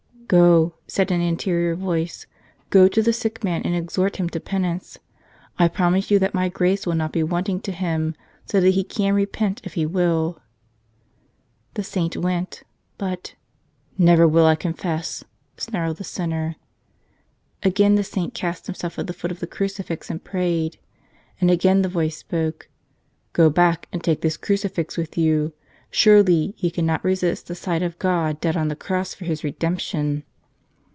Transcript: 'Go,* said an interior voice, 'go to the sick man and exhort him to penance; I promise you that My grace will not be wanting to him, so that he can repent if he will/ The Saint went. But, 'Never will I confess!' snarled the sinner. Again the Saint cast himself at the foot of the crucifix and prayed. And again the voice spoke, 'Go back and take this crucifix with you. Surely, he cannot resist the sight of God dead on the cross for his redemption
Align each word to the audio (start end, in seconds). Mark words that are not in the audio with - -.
'Go,* 0.27 0.75
said 0.87 1.11
an 1.11 1.19
interior 1.19 1.75
voice, 1.75 2.25
'go 2.69 2.87
to 2.87 3.01
the 3.01 3.11
sick 3.11 3.43
man 3.43 3.61
and 3.63 3.75
exhort 3.75 4.15
him 4.15 4.29
to 4.29 4.39
penance; 4.39 4.97
I 5.59 5.67
promise 5.67 6.09
you 6.09 6.19
that 6.19 6.33
My 6.33 6.47
grace 6.47 6.87
will 6.87 6.95
not 6.95 7.11
be 7.11 7.21
wanting 7.21 7.59
to 7.63 7.73
him, 7.73 8.15
so 8.45 8.61
that 8.61 8.69
he 8.69 8.85
can 8.85 9.13
repent 9.13 9.59
if 9.65 9.73
he 9.73 9.85
will/ 9.85 10.39
The 11.73 11.83
Saint 11.83 12.15
went. 12.15 12.63
But, 12.97 13.35
'Never 13.97 14.25
will 14.25 14.45
I 14.45 14.55
confess!' 14.55 15.25
snarled 15.57 15.97
the 15.97 16.05
sinner. 16.05 16.55
Again 17.61 17.95
the 17.95 18.01
Saint 18.03 18.33
cast 18.33 18.67
himself 18.67 18.97
at 18.97 19.07
the 19.07 19.13
foot 19.13 19.31
of 19.33 19.41
the 19.41 19.47
crucifix 19.47 20.09
and 20.09 20.23
prayed. 20.23 20.79
And 21.41 21.51
again 21.51 21.81
the 21.81 21.89
voice 21.89 22.15
spoke, 22.19 22.69
'Go 23.33 23.49
back 23.49 23.89
and 23.91 24.01
take 24.01 24.21
this 24.21 24.37
crucifix 24.37 24.95
with 24.95 25.17
you. 25.17 25.51
Surely, 25.93 26.53
he 26.55 26.71
cannot 26.71 27.03
resist 27.03 27.47
the 27.47 27.55
sight 27.55 27.83
of 27.83 27.99
God 27.99 28.39
dead 28.39 28.55
on 28.55 28.69
the 28.69 28.77
cross 28.77 29.13
for 29.13 29.25
his 29.25 29.43
redemption 29.43 30.23